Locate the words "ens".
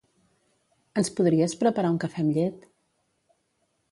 1.01-1.11